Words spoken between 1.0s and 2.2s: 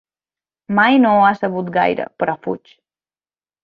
no ho ha sabut gaire,